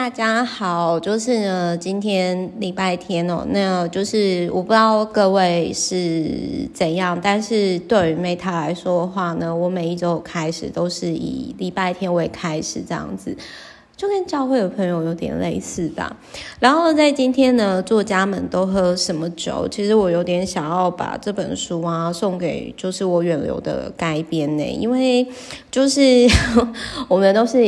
[0.00, 13.36] 大家好，就是呢，今天礼拜天哦，那就是我不知道各位是怎样，但是对于 Meta 来说的话呢，我每一周开始都是以礼拜天为开始这样子。
[14.00, 16.16] 就跟教会的朋友有点类似吧。
[16.58, 19.68] 然后在今天呢，作家们都喝什么酒？
[19.70, 25.26] 其实我有点想要把这本书啊送给就是我远流的改编呢，因为
[25.70, 26.00] 就是
[27.08, 27.58] 我们都是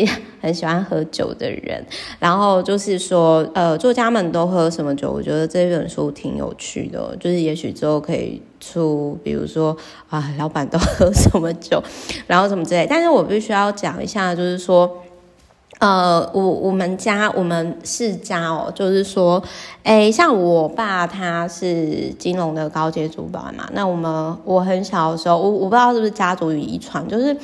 [0.41, 1.85] 很喜欢喝酒的人。
[2.19, 5.13] 然后就是说，呃，作家们都喝什么酒？
[5.13, 9.77] 我觉得这本书挺有趣的，就是也许之后可以出，比如说
[10.09, 11.83] 啊，老板都 喝什么酒，
[12.27, 12.87] 然后什么之类。
[12.89, 14.91] 但是我必须要讲一下，就是说。
[15.83, 19.43] 呃，我我们家我们世家哦，就是说，
[19.83, 27.37] 诶，像我爸他是金融的高阶主管嘛，那我们我很小的时候，我我不知道是不是家族遗传，就是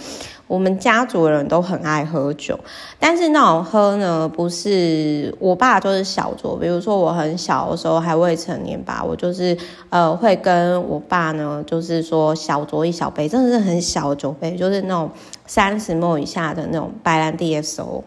[0.46, 2.56] 我们家族的人都很爱喝酒，
[3.00, 9.58] 但是那种喝呢，不是我爸就是小酌，比如说我很小的时候还未成年吧，我就是
[9.90, 15.10] 呃会跟我爸呢，就是说小酌一小杯，真的是很小的酒杯，就是那种
[15.44, 18.04] 三十 ml 以下的那种白兰地 XO。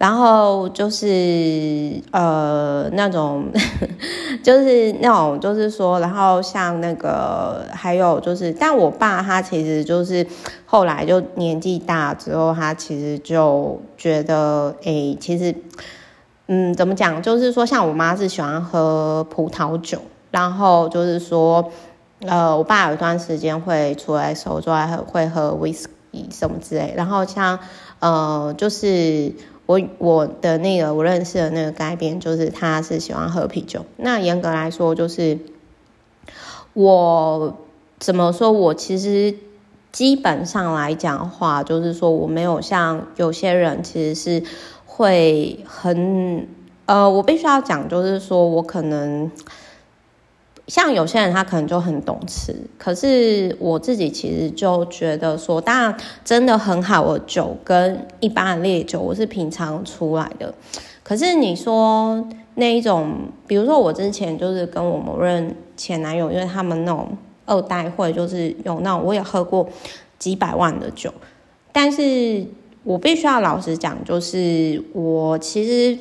[0.00, 3.52] 然后就是呃那种，
[4.42, 10.26] 就是那种，就是说，然后像那个还有就是，但我爸他其实就是
[10.64, 15.54] 后来就年纪大之后，他其实就觉得，哎，其实，
[16.46, 17.20] 嗯，怎么讲？
[17.22, 19.98] 就是说，像我妈是喜欢喝葡萄酒，
[20.30, 21.70] 然后就是说，
[22.26, 27.58] 呃，我爸有一段时间会出来时之外会喝威士忌什么之类，然后像
[27.98, 29.34] 呃就是。
[29.70, 33.86] 我我的那个我认识的那个改编，就是他是喜欢喝啤酒。
[33.96, 35.38] 那严格来说，就是
[36.72, 37.56] 我
[38.00, 38.50] 怎么说？
[38.50, 39.36] 我其实
[39.92, 44.42] 基本上来讲话，就是说我没有像有些人其实是
[44.86, 46.48] 会很
[46.86, 49.30] 呃，我必须要讲，就是说我可能。
[50.70, 60.54] 像有些人他可能就很懂吃，可是我自己其实就觉得说，当然真的很好的酒跟一般的烈酒，我是品尝出来的。
[61.02, 62.24] 可是你说
[62.54, 63.12] 那一种，
[63.48, 67.08] 比如说我之前就是跟我某任前男友，因为他们那种
[67.46, 69.68] 二代会就是有那种，我也喝过
[70.20, 71.12] 几百万的酒，
[71.72, 72.46] 但是
[72.84, 75.98] 我必须要老实讲，就是我其实。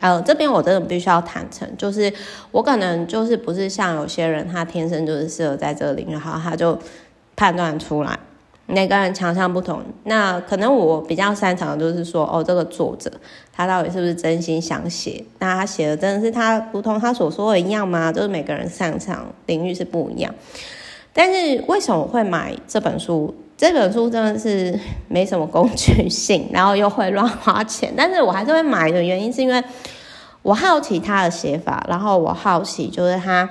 [0.00, 2.12] 呃，这边我真的必须要坦诚，就是
[2.50, 6.78] 我可能就是不是像有些人，他天生就是适合在这个领域，好，他就
[7.36, 8.18] 判断出来，
[8.64, 9.82] 每个人强项不同。
[10.04, 13.12] 那可能我比较擅长的就是说，哦，这个作者
[13.52, 15.22] 他到底是不是真心想写？
[15.38, 18.10] 那他写的真的是他如同他所说的一样吗？
[18.10, 20.34] 就是每个人擅长领域是不一样。
[21.12, 23.34] 但是为什么我会买这本书？
[23.60, 24.74] 这本书真的是
[25.06, 29.62] 没什么工具性，然后又会乱花钱，但是我还是会买的原因是因为
[30.40, 33.46] 我好奇他的写法，然后我好奇就是他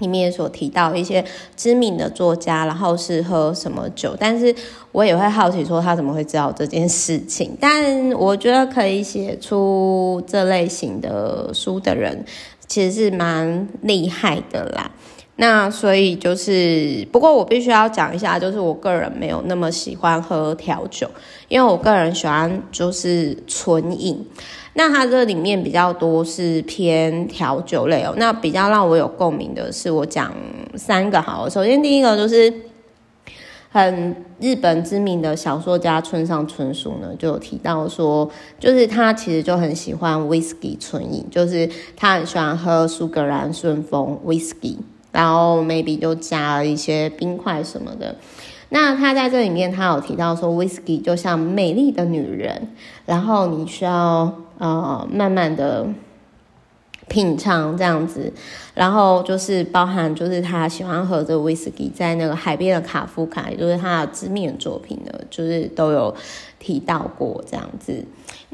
[0.00, 1.24] 里面所提到一些
[1.56, 4.54] 知名的作家，然后是喝什么酒，但是
[4.92, 12.26] 我也会好奇说他怎么会知道这件事情，但我觉得可以写出这类型的书的人
[12.66, 14.90] 其实是蛮厉害的啦。
[15.36, 21.10] 那所以就是，不过我必须要讲一下，就是我个人没有那么喜欢喝调酒，
[21.48, 24.24] 因为我个人喜欢就是纯饮。
[24.74, 28.14] 那它这里面比较多是偏调酒类哦。
[28.16, 30.32] 那比较让我有共鸣的是，我讲
[30.76, 31.48] 三个好。
[31.48, 32.52] 首先第一个就是
[33.70, 38.30] 很日本知名的小说家村上春树呢，就有提到说，
[38.60, 44.76] 就是他其实就很喜欢 whisky 纯饮，就是他很喜欢喝苏格兰顺风 whisky。
[45.14, 48.16] 然后 maybe 就加了一些冰块什么的。
[48.70, 52.68] 那他在这里面，他有提到说，whisky 就像美丽的女人，
[53.06, 55.86] 然后你需要呃慢慢的
[57.08, 58.32] 品尝这样子。
[58.74, 66.12] 然后就是包含就是他喜欢喝这 whisky，在那个海边的卡夫卡，也就是他的知名的作品呢，就是都有
[66.58, 68.04] 提到过这样子。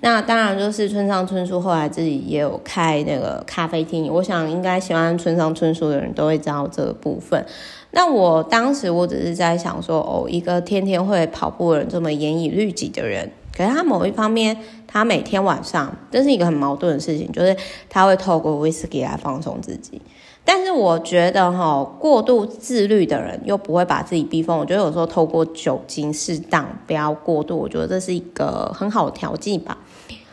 [0.02, 7.44] 那当然就是村上春树后来自己也有开那个咖啡厅，我想应该喜欢村上春树的人都会知道这个部分。
[7.92, 13.30] 那我当时我只是在想说，哦，一个天天会跑步的人，这么严以律己的人，
[13.60, 17.54] 可是他某一方面，他每天晚上，这是一个很矛盾的事情，就是
[17.90, 20.00] 他会透过威士忌来放松自己。
[20.46, 24.56] 但是我觉得哈，过度自律的人又不会把自己逼疯。
[24.56, 29.76] 我觉得有时候透过酒精适当，不要过度，我觉得这是一个很好的调剂吧。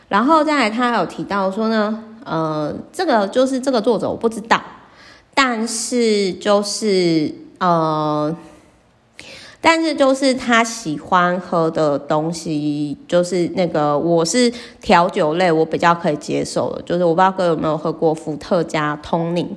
[0.07, 4.61] 然后再来，他有提到说呢，呃，这个就是这个作者我不知道，
[5.33, 8.33] 但是就是呃。
[9.69, 14.49] 但是就是他喜欢喝的东西，就是那个我是
[14.79, 16.81] 调酒类，我比较可以接受的。
[16.83, 19.53] 就是我不知道各位有没有喝过伏特加通灵。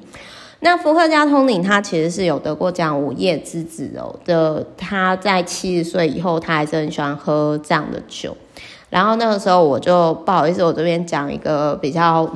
[0.58, 4.66] 那伏特加通灵，它其实是有得过奖午夜之子哦的。
[4.76, 8.36] 他在七十岁以后，他还是很喜欢喝这样的酒。
[8.88, 12.28] 然后那个时候我就不好意思，我这边讲一个比较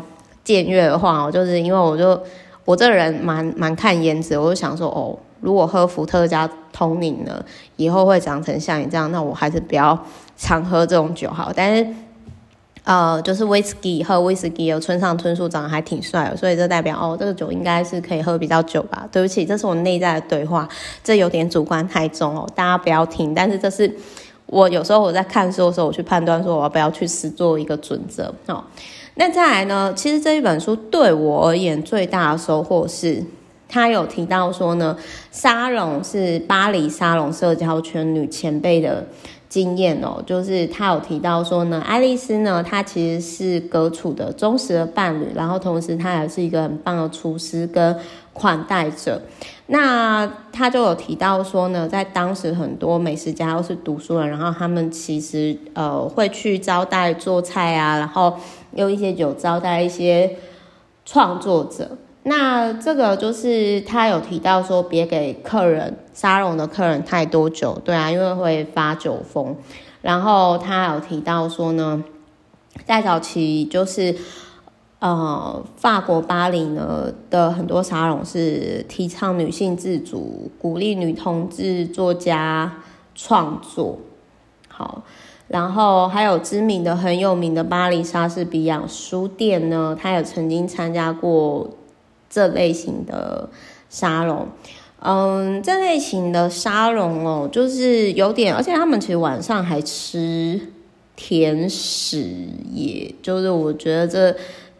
[0.47, 2.23] 僭越的话哦，就是因为我就
[2.65, 7.44] 我这个人蛮蛮看颜值，我就想说哦，如果喝伏特加通宁呢，
[7.76, 9.96] 以后会长成像你这样，那我还是不要
[10.37, 11.52] 常喝这种酒好。
[11.55, 11.87] 但是
[12.85, 19.06] 呃，就是威士忌喝威士忌，有村上春树长得还挺帅，所以这代表哦，这个酒应该是可以喝比较久吧。
[19.12, 20.69] 对不起，这是我内在的对话，
[21.02, 23.35] 这有点主观太重哦，大家不要听。
[23.35, 23.94] 但是这是。
[24.46, 28.32] 我有时候我在看书的时候，我去判断说我要不要去试做一个准则。
[28.46, 28.62] 哦，
[29.14, 29.91] 那再来呢？
[29.96, 33.25] 其实这一本书对我而言最大的收获是，
[33.75, 34.97] 他有提到说呢，
[35.32, 39.05] 沙龙是巴黎沙龙社交圈女前辈的
[39.49, 47.97] 经验哦，就是他有提到说呢，爱丽丝呢，她其实是格楚的忠实的伴侣，然后同时她也是一个很棒的厨师跟
[48.32, 49.21] 款待者。
[49.67, 58.37] 那他就有提到说呢，在当时很多美食家都是读书人，然后他们其实呃会去招待做菜啊，然后
[58.77, 60.37] 用一些酒招待一些
[61.05, 61.99] 创作者。
[62.25, 69.56] 那这个就是他有提到说，别给客人沙龙的客人太多酒，对啊，因为会发酒疯。
[70.03, 72.03] 然后他有提到说呢，
[72.85, 74.17] 在早期就是。
[75.00, 82.73] 呃，法国巴黎呢的很多沙龙是提倡女性自主，鼓励女同志作家
[83.15, 83.99] 创作。
[84.67, 85.03] 好，
[85.49, 91.69] 然后还有知名的、很有名的巴黎莎士比亚书店呢，他也曾经参加过
[92.35, 93.49] 这类型的
[93.89, 94.49] 沙龙。
[94.99, 100.61] 嗯，这类型的沙龙哦，就是有点，而且他们其实晚上还吃
[101.15, 102.27] 甜食，
[102.73, 104.37] 也就是我觉得这。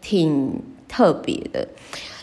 [0.07, 1.67] 挺特别的，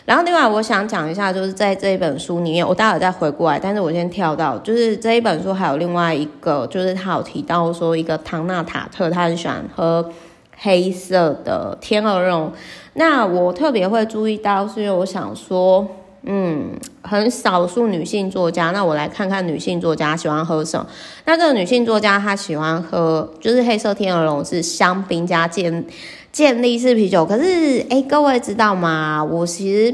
[0.05, 10.09] 然后另外我想讲一下，就是在这一本书里面，我待会再回过来，但是我先跳到，就是这一本书还有另外一个，就是他有提到说，一个唐纳塔特，他很喜欢喝
[10.55, 12.53] 黑色的天鹅肉，
[12.93, 15.87] 那我特别会注意到，是因为我想说。
[16.25, 20.87] 嗯，很少数女性作家，那我来看看女性作家喜欢喝什么。
[21.25, 25.83] 那这个女性作家她喜欢喝，就是黑色天鹅绒是香槟加健
[26.31, 27.25] 健力士啤酒。
[27.25, 29.21] 可是，哎，各位知道吗？
[29.21, 29.93] 我其实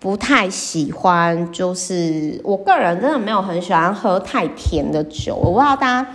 [0.00, 5.36] 不太喜欢，就是我个人真的没有很喜欢喝太甜的酒。
[5.36, 6.08] 我不知道大家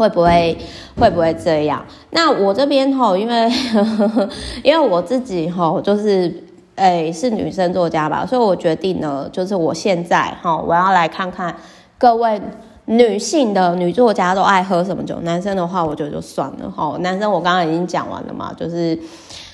[0.00, 0.56] 会不会
[0.98, 1.84] 会不会这样。
[2.10, 4.28] 那我这边吼，因为呵呵
[4.64, 6.44] 因为我自己吼，就是。
[6.76, 8.24] 哎，是女生作家吧？
[8.24, 11.54] 所以我决定呢，就是我现在哈，我要来看看
[11.98, 12.40] 各位
[12.86, 15.20] 女性的女作家都爱喝什么酒。
[15.20, 16.96] 男生的话，我觉得就算了哈。
[17.00, 18.98] 男生我刚刚已经讲完了嘛，就是，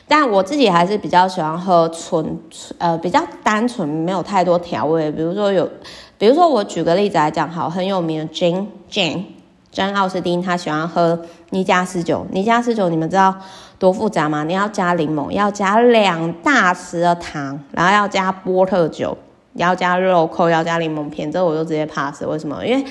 [0.06, 2.38] 但我自己还是比较喜欢喝纯，
[2.78, 5.10] 呃，比较单纯，没有太多调味。
[5.10, 5.68] 比如说有，
[6.16, 9.24] 比如说我举个例子来讲，好，很有名的 Jane Jane
[9.76, 11.20] 珍奥斯汀，他喜欢喝
[11.50, 12.26] 尼加斯酒。
[12.30, 13.36] 尼加斯酒，你们知道？
[13.78, 14.42] 多复杂吗？
[14.42, 19.18] 你要加柠檬，要加两大匙的糖，然后要加波特酒，
[19.52, 22.24] 要加肉蔻，要加柠檬片，这我就直接 pass。
[22.24, 22.64] 为什么？
[22.66, 22.84] 因为，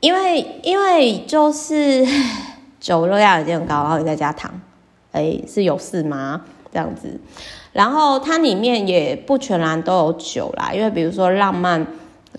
[0.00, 2.04] 因为，因为就是
[2.80, 4.50] 酒热量已经很高，然后你再加糖，
[5.12, 6.40] 哎，是有事吗？
[6.72, 7.20] 这样子，
[7.72, 11.86] 然后它里面也不全然都有酒啦，因为比如说浪漫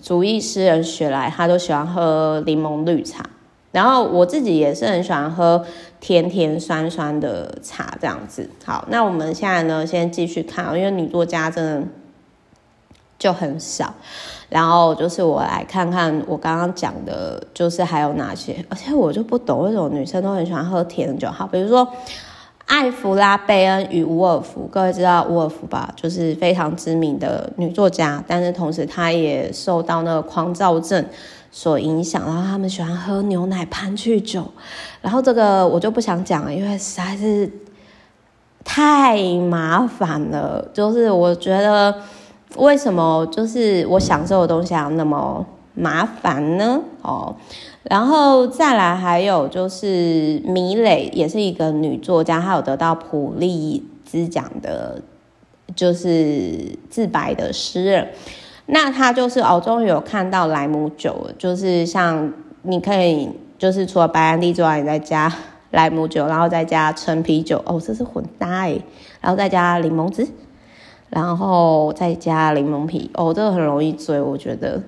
[0.02, 3.24] 主义诗人雪莱，他都喜欢喝柠檬绿茶。
[3.72, 5.64] 然后我自己也是很喜欢喝
[6.00, 8.50] 甜甜酸酸的茶，这样子。
[8.64, 11.86] 好，那我们现在呢，先继续看，因为女作家真的
[13.16, 13.94] 就很少。
[14.48, 18.64] 然后就是我来看看我刚刚讲的，就是还有哪些。
[18.68, 21.30] 而且我就不懂为什么女生都很喜欢喝甜的酒。
[21.30, 21.86] 好，比如说
[22.70, 25.92] 艾弗拉贝恩与伍尔夫，各位知道伍尔夫吧？
[25.96, 31.04] 就是非常知名的女作家，但是同时她也受到那个狂躁症。
[31.52, 34.44] 所影响，然后他们喜欢喝牛奶潘去酒，
[35.02, 37.50] 然后这个我就不想讲了，因为实在是
[38.62, 40.64] 太麻烦了。
[40.72, 41.92] 就是我觉得
[42.54, 46.80] 为什么就是我享受的东西要那么麻烦呢？
[47.02, 47.34] 哦，
[47.84, 55.00] 然后再来还有就是米蕾，也是一个女作家，她有得到普利兹奖的，
[55.74, 58.08] 就是自白的诗人。
[58.72, 62.32] 那他就是哦，终于有看到莱姆酒，就是像
[62.62, 65.32] 你可以，就是除了白兰地之外，你再加
[65.72, 68.78] 莱姆酒，然后再加橙啤酒，哦，这是混搭哎，
[69.20, 70.28] 然后再加柠檬汁，
[71.08, 74.80] 然后再加柠檬皮，哦，这个很容易醉，我觉得，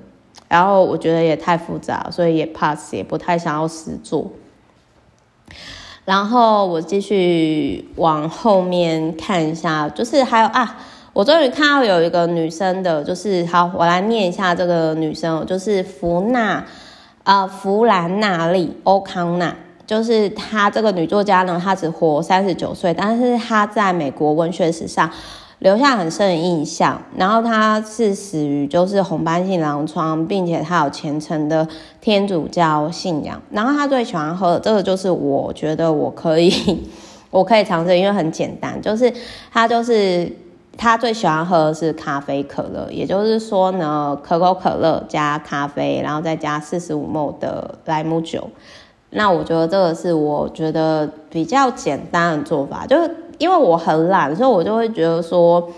[0.53, 4.31] 然后我觉得也太复杂，所以也 pass，也不太想要实做。
[6.05, 10.77] 然后我继续往后面看一下，就是还有啊，
[11.15, 16.67] 我终于看到有一个女生的，就是好，我来念一下这个女生，就是弗纳，
[17.25, 19.57] 呃，弗兰纳利欧康纳，
[19.87, 25.11] 就是她这个女作家呢，她只活三十九岁，但是她在美国文学史上。
[25.63, 31.67] 留下很深的印象，然后他是死于就是红斑性狼疮，并且他有虔诚的
[32.01, 33.41] 天主教信仰。
[33.49, 36.53] 然后他最喜欢喝的这个就是我觉得我可以，
[37.31, 39.13] 我可以尝试，因为很简单，就是
[39.53, 40.33] 他就是
[40.77, 48.51] 他最喜欢喝的是咖啡可乐，也就是说呢，可口可乐加咖啡，然后再加四十五 ml 的莱姆酒。
[49.11, 53.09] 那我觉得这个是我觉得比较简单的做法，就是。
[53.43, 55.69] 因为我很懒，所以我就会觉得说，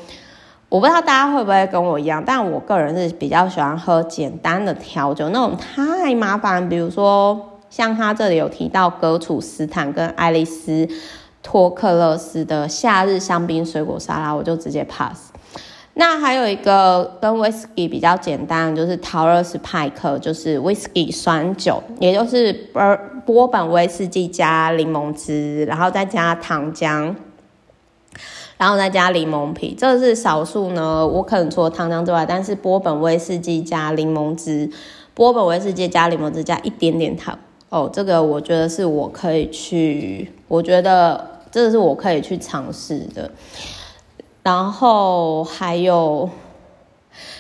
[0.69, 10.87] 我不知道大家会不会跟我一样，但我个人是比较喜欢喝简单的调酒，那种太麻烦，比如说像他这里有提到格楚斯坦跟爱丽丝
[11.43, 15.31] 托克勒斯的夏日香槟水果沙拉，我就直接 pass。
[15.95, 27.15] 那还有一个跟威士忌比较简单，就是陶乐斯派克，就是威士忌酸酒，也就是波波本威士忌加柠檬汁，然后再加糖浆。
[28.57, 31.07] 然后再加柠檬皮，这是少数呢。
[31.07, 34.71] 我可能除了糖浆之外，但是波本威士忌加柠檬汁，
[35.13, 37.37] 波本威士忌加柠檬汁加一点点糖
[37.69, 43.31] 哦，这个我觉得是我可以去，我觉得这个是我可以去尝试的。
[44.45, 46.31] 然后还有，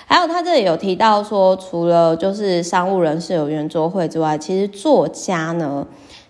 [0.06, 5.86] 还有他这里有提到说，除了就是商务人士有圆桌会之外，其实作家呢。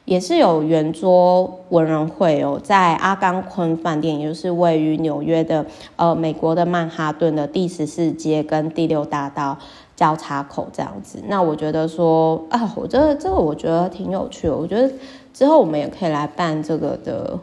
[0.06, 5.64] 也是有圆桌文人会哦，在阿冈昆饭店，也就是位于纽约的
[5.96, 9.56] 呃美国的曼哈顿的第十四街跟第六大道
[9.96, 11.22] 交叉口这样子。
[11.26, 14.92] 那我觉得说啊，我觉得这个我觉得挺有趣的，我觉得
[15.32, 17.38] 之后我们也可以来办这个的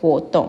[0.00, 0.48] 活动。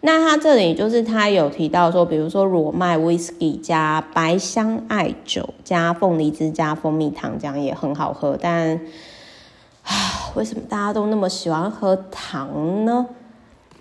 [0.00, 8.80] 那他这里就是他有提到说，比如说裸麦威士忌加白香艾酒加凤梨汁加蜂蜜糖浆也很好喝，但。
[9.84, 13.06] 啊， 为什么大家都那么喜欢喝糖呢？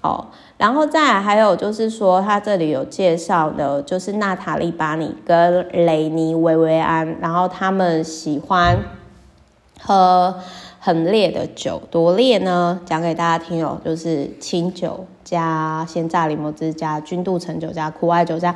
[0.01, 0.25] 哦，
[0.57, 8.79] 然后再来还有就是说，他这里有介绍的，就是娜塔莉巴尼跟雷尼维维安，然后他们喜欢
[9.79, 10.39] 喝
[10.79, 12.81] 很烈的酒，多烈呢？
[12.83, 18.55] 讲给大家听哦，就是清酒加鲜榨柠檬汁加君度橙酒加苦艾酒加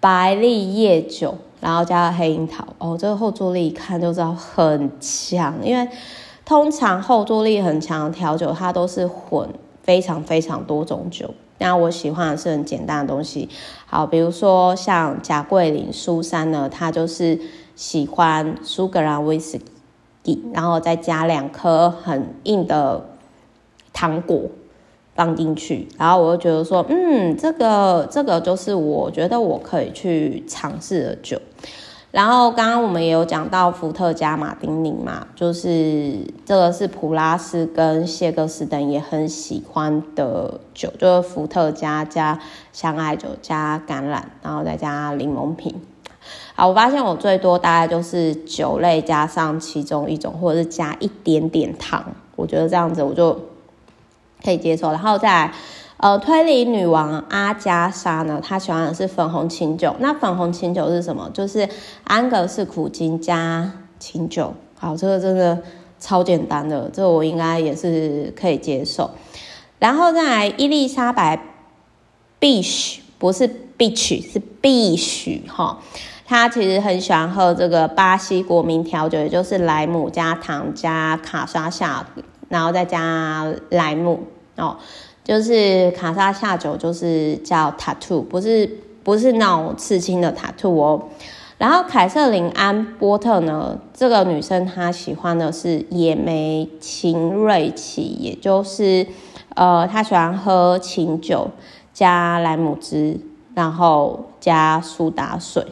[0.00, 2.66] 白利叶酒，然后加黑樱桃。
[2.78, 5.88] 哦，这个后坐力一看就知道很强，因为。
[6.50, 9.48] 通常后坐力很强的调酒，它都是混
[9.84, 11.32] 非常非常多种酒。
[11.58, 13.48] 那我喜欢的是很简单的东西，
[13.86, 17.38] 好，比如说像贾桂林苏珊呢，他就是
[17.76, 19.60] 喜欢苏格兰威士
[20.24, 23.06] 忌，然后再加两颗很硬的
[23.92, 24.42] 糖果
[25.14, 31.40] 放进去，然后我就觉得说，嗯，这个这个就是我觉得我可以去尝试的酒。
[32.10, 42.36] 然后刚刚我们也有讲到伏特加马丁尼嘛，就是这个是普拉斯跟谢格斯等也很喜欢的酒，就是伏特加加
[42.72, 45.72] 香艾酒加橄榄，然后再加柠檬瓶。
[46.56, 53.38] 好，我发现我最多大概就是酒类加上其中一种，或者是加一点点糖，我觉得这样子我就
[54.42, 54.90] 可以接受。
[54.90, 55.52] 然后再。
[56.00, 59.94] 呃，推理女王阿加莎呢，她喜欢的是粉红琴酒。
[59.98, 61.30] 那粉红琴酒是什么？
[61.34, 61.68] 就是
[62.04, 64.54] 安格斯苦精加琴酒。
[64.78, 65.62] 好，这个真的
[65.98, 69.10] 超简单的，这个我应该也是可以接受。
[69.78, 71.38] 然后再来伊丽莎白
[72.38, 75.78] 必须不是必须是必须哈，
[76.24, 82.06] 她其实很喜欢喝这个巴西国民调酒，也就是莱姆加糖加卡莎夏，
[82.48, 84.20] 然后再加莱姆
[84.56, 84.78] 哦。
[85.30, 88.68] 就是卡莎下酒，就是叫塔图不是
[89.04, 91.00] 不是那种刺青的塔图哦。
[91.56, 99.06] 然后凯瑟琳安波特呢，这个女生她喜欢的是野莓琴瑞奇，也就是
[99.54, 101.48] 呃，她喜欢喝琴酒
[101.94, 103.20] 加莱姆汁，
[103.54, 105.64] 然后加苏打水。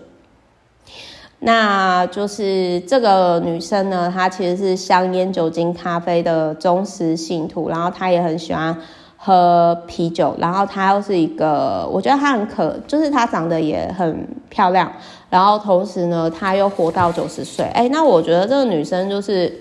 [1.41, 8.79] 那就是这个女生呢，她其实是香烟、酒精、咖啡的忠实信徒，然后她也很喜欢。
[9.21, 14.91] 喝啤酒，然后她又是一个，我觉得她很可，就是她长得也很漂亮，
[15.29, 19.53] 然后同时呢，她又活到九十岁，哎，那我觉得这个女生就是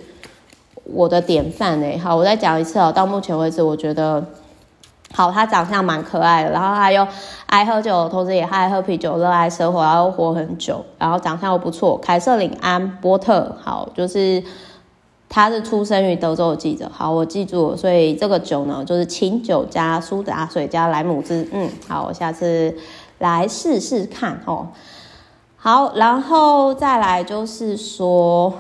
[0.84, 1.98] 我的典范哎。
[1.98, 4.24] 好，我再讲一次哦，到目前为止，我觉得
[5.12, 7.06] 好，她长相蛮可爱的，然后她又
[7.48, 11.98] 爱喝酒，同时也爱喝啤酒，热爱生活，然后活很久，然后长相又不错。
[11.98, 14.44] 凯瑟琳安波特，好，就是
[15.30, 16.90] 他是出生于德州的记者。
[16.94, 21.48] 好，我记住了，所以这个酒呢，就是清酒加苏打水加莱姆汁。
[21.52, 22.76] 嗯，好，我下次
[23.20, 24.68] 来试试看哦。
[25.56, 28.54] 好，然后再来就是说。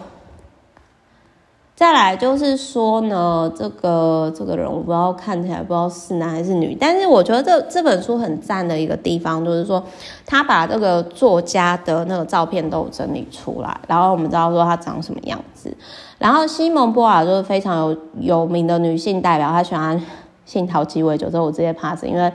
[1.77, 9.83] 再来就是说呢，这个这个人我不知道看起来不知道是男还是女，但是我觉得这这本书很赞的一个地方就是说，
[10.25, 15.71] 他把这个作家的那个照片都整理出来，然后我们知道说他长什么样子。
[16.17, 20.03] 然后西蒙波娃就是非常有有名的女性代表，她喜欢
[20.45, 22.33] 杏桃鸡尾酒，这我直接 pass，因为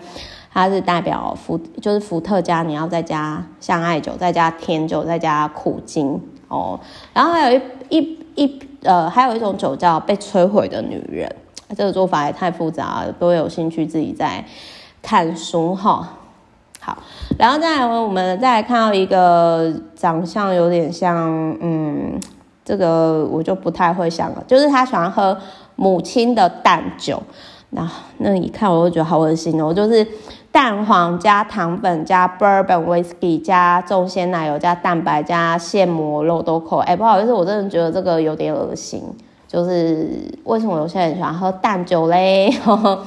[0.54, 6.78] 她是代表伏就是伏特加，你要再加香艾酒，再加甜酒，再加苦精哦。
[7.12, 7.98] 然后还有一
[8.36, 8.62] 一一。
[8.82, 11.34] 呃，还有一种酒叫被摧毁的女人，
[11.76, 14.44] 这个做法也太复杂了，都有兴趣自己再
[15.00, 16.08] 看书哈。
[16.80, 16.98] 好，
[17.38, 22.20] 然后再来我们再来看到一个长相有点像，嗯，
[22.64, 25.38] 这个我就不太会想了，就是他喜欢喝
[25.76, 27.22] 母亲的淡酒，
[27.70, 30.06] 那那一看我就觉得好恶心哦，就是。
[30.52, 39.02] 蛋黄加糖粉加 bourbon whiskey 加重鲜奶油加蛋白加现磨肉豆蔻，哎、不好意思，我真的觉得这个有点恶心。
[39.48, 40.08] 就是
[40.44, 42.50] 为什么有些人喜欢喝淡酒嘞？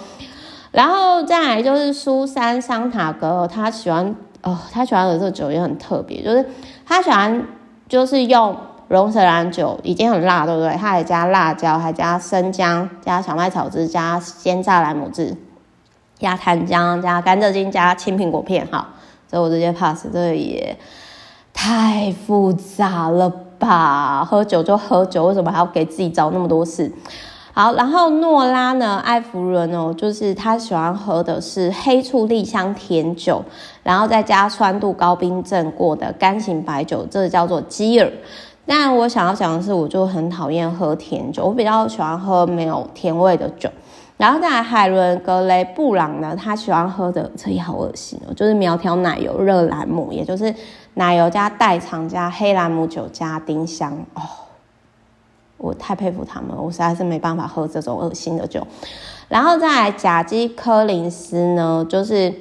[0.72, 6.46] 然后再来就是苏珊桑塔格，他喜欢哦，他喜欢的这个酒也很特别，就是
[6.86, 7.48] 他喜欢
[7.88, 8.56] 就是用
[8.90, 10.72] 龙舌兰酒，已经很辣，对不对？
[10.74, 15.36] 他还加辣椒，还加生姜，加小麦草汁，加鲜榨莱姆汁。
[16.18, 18.88] 加糖浆，加甘蔗精，加青苹果片，哈，
[19.30, 20.78] 所以我直接 pass，这个也
[21.54, 23.30] 太复杂了
[23.60, 24.24] 吧？
[24.24, 26.92] 喝酒就喝酒，为什么还要给自己找那么多事？
[27.54, 28.98] 好，然后诺拉呢？
[29.06, 33.42] 艾弗伦哦，就是他喜欢喝的是黑醋栗香甜酒，
[33.82, 38.12] 然后再加酸度高冰镇过的干型白酒，这个叫做基尔。
[38.66, 43.70] 但我想要讲的是，我就很讨厌喝甜酒，我比较喜欢喝没有甜味的酒。
[44.18, 50.54] 然后再来海伦格雷布朗呢，他喜欢喝的这也好恶心哦，就是苗条奶油热兰姆，也就是
[50.94, 54.22] 奶油加代糖加黑兰姆酒加丁香哦，
[55.58, 58.66] 我太佩服他们，我实在是没办法喝这种恶心的酒。
[59.28, 62.34] 然后再来贾基柯林斯呢，就是。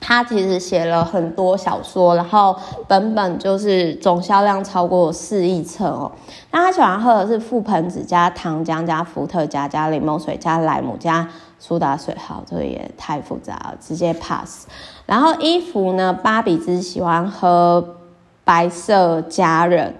[0.00, 2.56] 他其实写了很多小说，然后
[2.86, 6.12] 本本就是总销量超过四亿册哦。
[6.50, 11.28] 那他喜欢喝的是覆盆子加糖浆加伏特加加柠檬水加莱姆加
[11.58, 14.66] 苏打水，好，这个也太复杂了，直接 pass。
[15.06, 17.96] 然后衣服呢，芭比只喜欢喝
[18.44, 19.94] 白色佳人。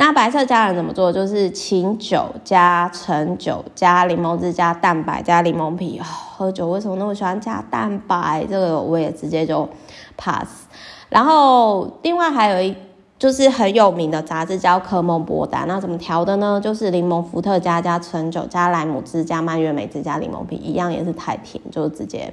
[0.00, 1.12] 那白色佳人怎么做？
[1.12, 6.00] 就是清酒加橙酒加柠檬汁加蛋白加柠檬皮。
[6.00, 8.46] 喝酒为什么那么喜欢加蛋白？
[8.48, 9.68] 这个我也直接就
[10.16, 10.66] pass。
[11.08, 12.76] 然后另外还有一
[13.18, 15.66] 就是很有名的杂志叫科梦波丹。
[15.66, 16.60] 那怎么调的呢？
[16.62, 22.32] 就是柠檬伏特加加橙酒加莱姆汁加蔓越莓汁加柠檬皮，一样也是太甜，就直接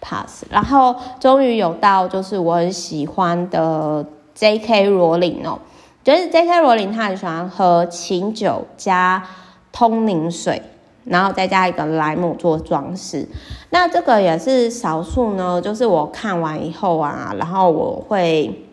[0.00, 0.44] pass。
[0.48, 4.88] 然后终于有到就是我很喜欢的 J.K.
[4.90, 5.58] 罗琳哦。
[6.02, 6.60] 就是 J.K.
[6.62, 9.22] 罗琳，他很喜欢喝清酒加
[9.70, 10.62] 通灵水，
[11.04, 13.28] 然后再加一个莱姆做装饰。
[13.68, 18.64] 那这个也是少数呢，就是我看完以后啊，然后我会，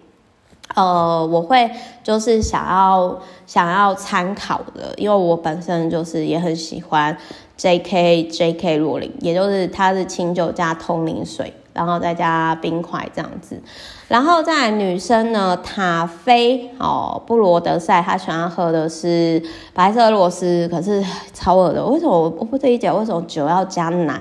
[0.76, 1.70] 呃，我会
[2.02, 7.16] 就是想要想要参考的，因为我本身就是也很喜欢
[7.58, 8.24] J.K.
[8.24, 8.78] J.K.
[8.78, 11.54] 罗琳，也就是它是清酒加通灵水。
[11.78, 13.62] 然后再加冰块这样子，
[14.08, 19.40] 然后再来女生呢，塔菲哦，布罗德赛，她喜欢喝的是
[19.76, 21.86] 白色螺丝，可是超恶的。
[21.86, 24.20] 为什么我我不理解为什么酒要加奶，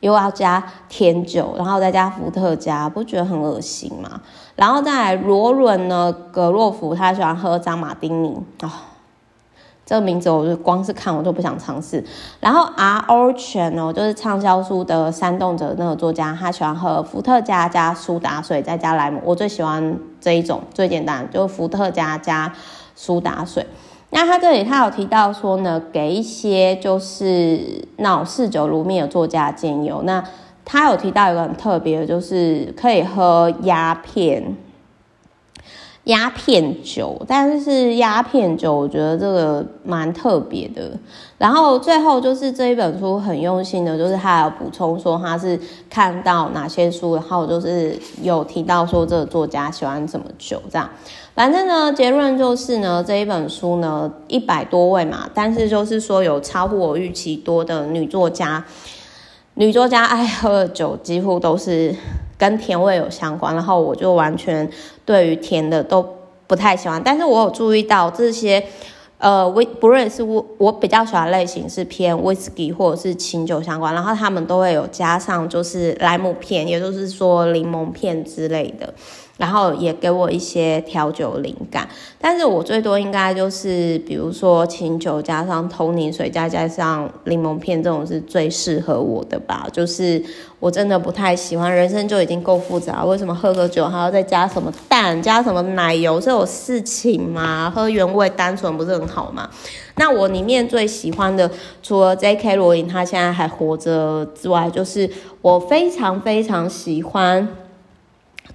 [0.00, 4.20] 又要加甜酒，然后再加伏特加，不觉得很恶心吗？
[4.56, 8.95] 然后再来罗伦呢，格洛夫，他喜欢喝张马丁尼啊。
[9.86, 12.04] 这个名字我就光是看我就不想尝试。
[12.40, 13.00] 然后 R.
[13.06, 19.20] Orchard 哦，就是畅销书的煽动者那个作家，他喜欢喝伏特加加苏打水再加莱姆。
[19.24, 22.52] 我最喜欢这一种最简单，就是伏特加加
[22.96, 23.64] 苏打水。
[24.10, 29.92] 那他这里他有提到说呢，给一些就是那种嗜酒如命的作家建议。
[30.02, 30.24] 那
[30.64, 34.56] 他有提到一个很特别的，就是可以喝鸦片。
[36.06, 40.90] 鸦片酒，但是鸦片酒，我觉得这个蛮特别的。
[41.36, 45.58] 然后最后就是这一本书很用心的，就是他有补充说他是
[45.90, 50.88] 看到哪些书，然后就是有提到说这个作家喜欢什么酒，这样。
[51.34, 58.64] 反正呢，结论就是呢，这一本书呢一百多位嘛，但是就是说有超乎我预期多的女作家。
[59.58, 61.94] 女作家爱喝的酒几乎都是
[62.36, 64.70] 跟甜味有相关，然后我就完全
[65.06, 66.06] 对于甜的都
[66.46, 67.00] 不太喜欢。
[67.02, 68.62] 但是我有注意到这些，
[69.16, 78.92] 呃，威不论是我我比较喜欢类型是偏 whisky 或者是清酒相关，然后他们都会有加上就是莱姆片，也就是说柠檬片之类的。
[79.36, 81.86] 然后也给我一些调酒灵感，
[82.18, 89.66] 但是我最多应该就是比如说清酒加上通宁水，再加上柠檬片，这种是最适合我的吧。
[89.70, 90.22] 就是
[90.58, 97.70] 我真的不太喜欢，人生就已经够复杂，为什么喝个酒还要再加什么蛋，加什么奶油，这种事情吗？
[97.74, 99.50] 喝原味单纯不是很好吗？
[99.96, 101.50] 那我里面最喜欢的，
[101.82, 102.56] 除了 J.K.
[102.56, 105.10] 罗琳他现在还活着之外，就是
[105.42, 107.46] 我非常非常喜欢。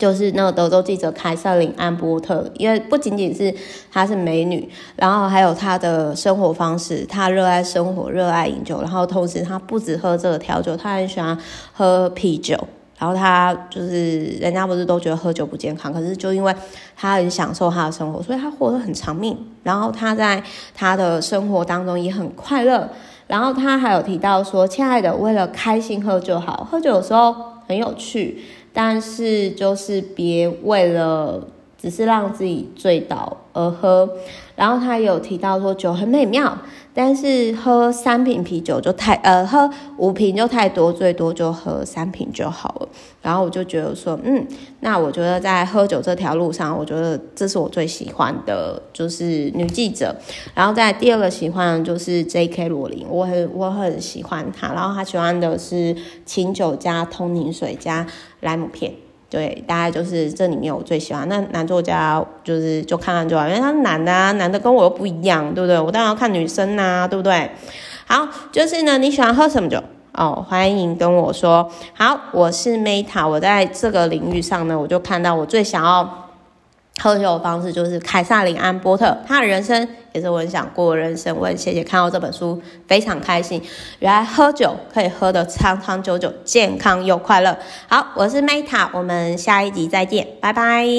[0.01, 3.53] 就是那个德州记者凯瑟琳安波特，因为不仅仅是
[3.91, 11.37] 她是美女，然后还有她的生活方式，她热爱生活，热爱饮酒，然后同时她不止喝这个调酒，她很喜欢
[11.71, 12.57] 喝啤酒，
[12.97, 16.51] 然后她就是人家不是都觉得喝酒不健康，可是就因为
[16.97, 20.41] 她很享受她的生活，所以她活得很长命，然后她在
[20.73, 22.89] 她的生活当中也很快乐，
[23.27, 27.35] 然后她还有提到说，亲爱的，为了开心喝就好，喝酒的时候
[27.67, 28.43] 很有趣。
[28.73, 34.09] 但是就是别为了只是让自己醉倒而喝，
[34.55, 36.57] 然后他有提到说酒很美妙。
[36.93, 42.89] 但是喝三瓶啤酒就太呃，喝五瓶就太多，最多就喝三瓶就好了。
[43.21, 44.45] 然后我就觉得说，嗯，
[44.81, 50.15] 那我觉得在喝酒这条路上，我觉得这是我最喜欢的，就是女记者。
[50.53, 52.67] 然后在第二个喜欢就是 J.K.
[52.67, 54.73] 罗琳，我很我很喜欢她。
[54.73, 58.05] 然后她喜欢的是清酒加通宁水加
[58.41, 58.93] 莱姆片。
[59.31, 61.27] 对，大概就是这里面我最喜欢。
[61.29, 65.79] 那男作家就是就看看就好，因为他是男的啊，男的跟我又不一样，对不对？
[65.79, 67.49] 我当然要看女生呐、啊，对不对？
[68.05, 69.81] 好，就是呢，你喜欢喝什么酒？
[70.11, 71.71] 哦，欢迎跟我说。
[71.93, 76.27] 好，我是 Meta，我在这个领域上呢，我就看到我最想要。
[77.01, 81.35] 喝酒的方式就是凯撒琳安波特，他的人生也是我很想过人生。
[81.37, 83.61] 我很谢谢看到这本书，非常开心。
[83.99, 87.57] 原来喝酒可以喝得长长久久，健康又快乐。
[87.87, 90.85] 好，我是 Meta，我们下一集再见，拜拜。